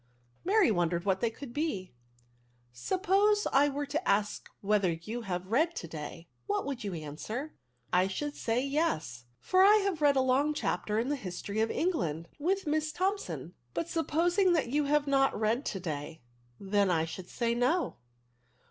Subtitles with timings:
[0.43, 1.93] Mary wondered what they could be.
[2.73, 6.95] Suppose I were to ask you whether you have read to day, what would you
[6.95, 7.53] answer ?'*"
[7.93, 11.59] I should say * yes; for I have read a long chapter in the History
[11.61, 16.23] of England, with Miss Thompson." ^' But supposing that you had not read to day?""
[16.59, 17.97] Then I should say, * no.'"